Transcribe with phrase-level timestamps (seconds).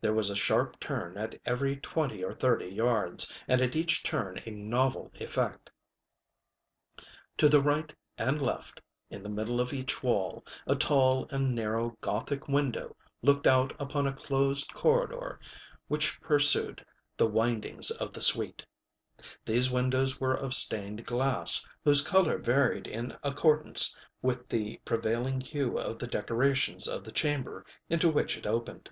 [0.00, 4.42] There was a sharp turn at every twenty or thirty yards, and at each turn
[4.44, 5.70] a novel effect.
[7.38, 11.96] To the right and left, in the middle of each wall, a tall and narrow
[12.00, 15.38] Gothic window looked out upon a closed corridor
[15.86, 16.84] which pursued
[17.16, 18.66] the windings of the suite.
[19.44, 25.78] These windows were of stained glass whose color varied in accordance with the prevailing hue
[25.78, 28.90] of the decorations of the chamber into which it opened.